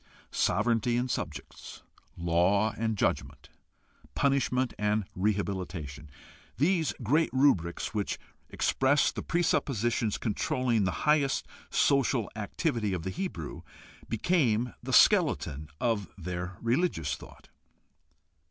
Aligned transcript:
Sovereignty 0.31 0.97
and 0.97 1.11
subjects, 1.11 1.83
law 2.17 2.73
and 2.75 2.97
judgment, 2.97 3.49
punishment 4.15 4.73
and 4.79 5.03
rehabilitation, 5.15 6.09
these 6.57 6.91
great 7.03 7.29
rubrics 7.31 7.93
which 7.93 8.17
express 8.49 9.11
the 9.11 9.21
presuppositions 9.21 10.17
con 10.17 10.33
trolling 10.33 10.85
the 10.85 11.01
highest 11.05 11.45
social 11.69 12.31
activity 12.35 12.93
of 12.93 13.03
the 13.03 13.11
Hebrew, 13.11 13.61
became 14.09 14.73
the 14.81 14.91
skeleton 14.91 15.69
of 15.79 16.09
their 16.17 16.57
religious 16.61 17.13
thought. 17.15 17.49